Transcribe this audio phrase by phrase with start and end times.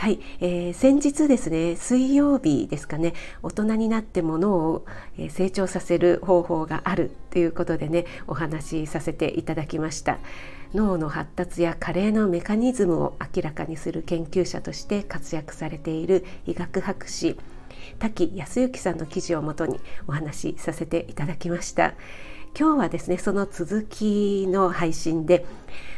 [0.00, 4.86] はい、えー、先日ですね水曜日ですかね大人になっても脳を
[5.28, 10.18] 成長させる方法があるということでねお話しさせていただきました。
[10.72, 17.38] 脳の発達や加齢のメカニズムを明らかにする研究者として活躍されている医学博士
[17.98, 21.92] 滝康之さんの記事をもとにお話しさせていただきました。
[22.58, 25.44] 今日はですねその続きの配信で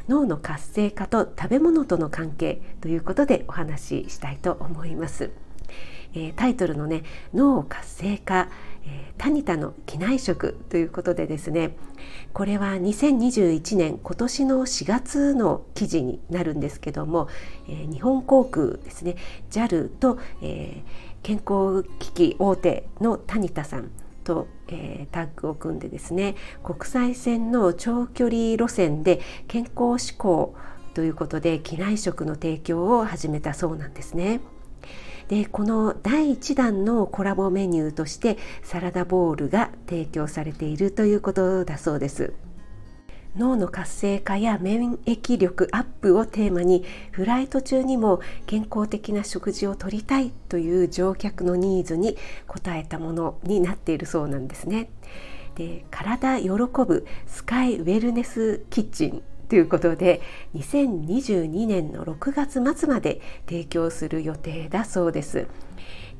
[0.09, 5.31] 脳の活性化と食べ物との関係ということでお話ししたいと思います。
[6.14, 8.50] えー、タイトルのね脳活性化、
[8.84, 11.75] えー、タニタの機内食ということでですね
[12.34, 17.28] これは2021年今年の4月の記事になるんですけども、
[17.69, 19.17] えー、日本航空ですね
[19.50, 20.83] JAL と、え
[21.23, 23.92] 健康機器大手のタニタさん
[24.23, 30.55] と、えー、タッグを組んでですね国際線の長距離路線で健康志向
[30.95, 34.41] ということで機内食の提供を始めたそうなんですね。
[35.29, 42.34] でこの第1弾のコラボメニューとしてサラダボウルが提供されているということだそうです。
[43.36, 52.16] 脳の活性化や免疫力アップをテーマにフライト中にも健康的な食事をとりたいという乗客のニーズに
[52.48, 54.91] 応えたものになっているそうなんですね。
[55.55, 60.22] で体喜ぶスカイウェルネスキッチンということで
[60.55, 65.46] 2022年の6月末まで提供する予定だそうです。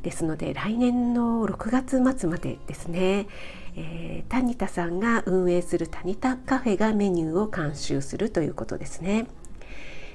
[0.03, 3.26] ですので来年の6月末までですね。
[3.75, 9.26] えー、タニタさんが運営するタニタカフェがメニューを監修するということですね。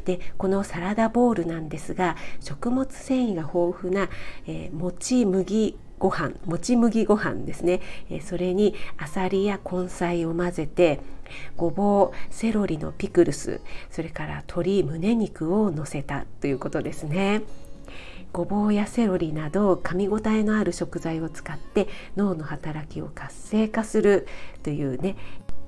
[0.06, 4.10] でこのサラダボウルなんですが食物繊維が豊富な、
[4.48, 11.02] えー、もち麦ご飯もち麦ご飯ですね、えー、それにあさりや根菜を混ぜて
[11.58, 13.60] ごぼうセロリのピクルス
[13.92, 17.42] それから鶏胸肉をのせたということですね。
[18.34, 24.28] ごぼうやセロリなど噛み応えのある食材を使って脳の働きを活性化する
[24.64, 25.16] というね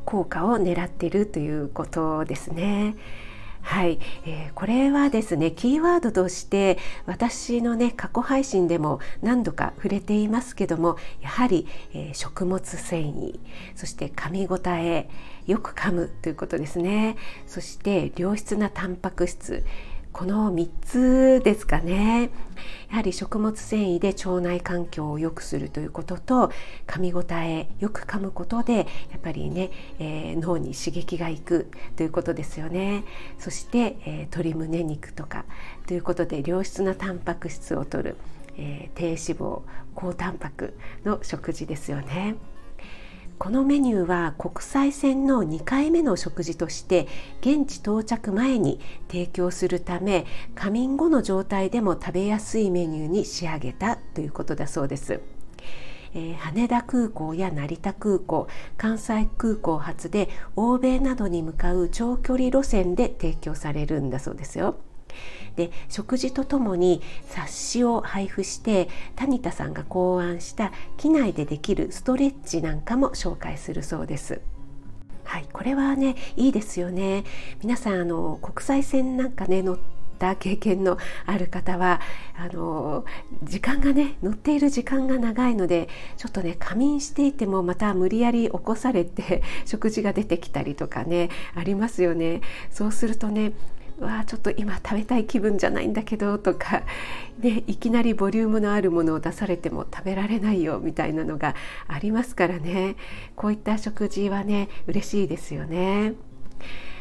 [0.05, 2.95] 効果を狙っているということですね。
[3.61, 13.39] はい、えー、これはですねキーワードとして私のね過去配信でも何度か触れていますけどもやはり、えー、食物繊維
[13.75, 15.09] そして噛み応え
[15.45, 17.17] よく噛むということですね
[17.47, 19.65] そして良質なタンパク質
[20.19, 22.29] この3つですかね
[22.89, 26.51] やはり食物繊維で腸内環境を良くするということと
[26.87, 28.83] 噛み応えよく噛むことでや
[29.15, 33.05] っぱりね、えー、脳に刺激がいくということですよね
[33.37, 35.45] そして、えー、鶏胸肉とか
[35.87, 38.17] ということで良質なタンパク質を摂る、
[38.57, 39.61] えー、低脂肪
[39.95, 42.35] 高タンパクの食事ですよね。
[43.39, 47.07] このメニューは国際線の2回目の食事として
[47.39, 55.21] 現地到着前に提供するため仮眠後の状態でも食べやすいメニューに仕上げたということだそうです。
[56.13, 58.47] えー、羽田空港や成田空港
[58.77, 64.75] 関西空港発で欧米などに向かう長距離路線で提供されるんだそうですよ。
[65.55, 74.41] で食事とともに冊子を配布して谷田さんが考案した機内でできるストレッチなんかも紹介するそうです。
[75.25, 77.23] はい、これはねいいですよね。
[77.61, 79.79] 皆さんあの国際線なんかね乗っ
[80.17, 82.01] た経験のある方は
[82.35, 83.05] あの
[83.43, 85.87] 時間がね乗っている時間が長いので
[86.17, 92.41] ちょっとね仮眠していてもまた無理やり起こされて食事が出てきたりとかねありますよね。
[92.71, 93.53] そうするとね
[93.99, 96.83] わあちょっと今食べたい気分じゃないんだけどとか、
[97.39, 101.55] ね、いきなりボリュームのあるものを出されても食べられないよみたいなのが
[101.87, 102.95] ありますからね
[103.35, 106.13] こういった食事はね嬉しいですよね。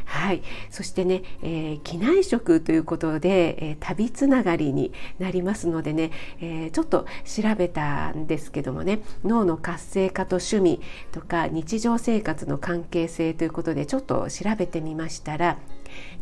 [0.08, 6.10] はい、そしてね、えー、機内食ということで、えー、旅つながりになりますのでね、
[6.40, 10.80] えー、ちょっと調べたんですけどもね脳の活性化と趣味
[11.12, 15.58] とか日常生活の関係性ということでちょっと調べてみましたら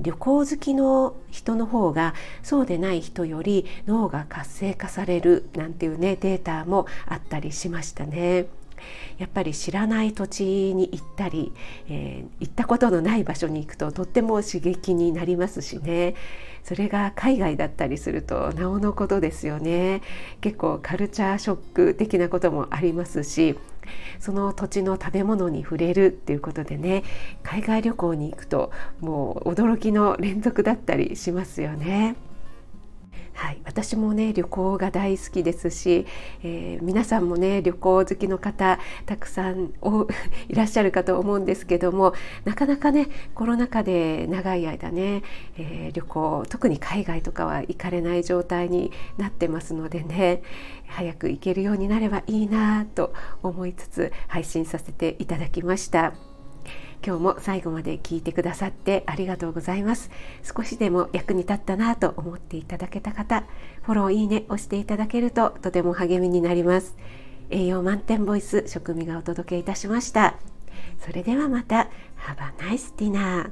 [0.01, 8.47] 旅行好きの人の方がそうでない人より脳が活性化されるなんていうねデータもあったりしましたね。
[9.19, 10.45] やっぱり知らない土地
[10.75, 11.53] に行ったり、
[11.89, 16.15] えー、行ったことのない場所に行くととっても刺激になりますしね
[16.63, 20.03] それが海外だったりするとなおのことですよね
[20.41, 23.57] 結構カルチャーショック的なこともありますし
[24.19, 27.05] その土地の食べ物に触れるっていうことでね
[27.43, 32.17] 海外旅行に行くともう驚きの連続だったりしますよね。
[33.37, 36.07] はい、私もね旅行が大好きですし、
[36.43, 39.75] えー、皆さんもね旅行好きの方たくさん
[40.49, 42.15] いらっしゃるかと思うんですけども
[42.45, 45.23] なかなかねコロナ禍で長い間ね、
[45.59, 50.43] えー、旅行特に海外とかは行かれない状態になってますのでね
[50.87, 56.26] 早く行けるようになればいいなと思いつつ配信させていただきました。
[57.05, 60.11] 今日も最後まで聞いてくださってありがとうございます。
[60.43, 63.45] 少しでも役に立ったなと思っていただけた方
[63.83, 66.97] フォローいいね押していただけるととても励みになります。
[67.51, 70.35] 栄養満点ボイス食味がお届けいたしました。
[70.99, 71.89] それではまた。
[72.17, 73.51] Have a nice dinner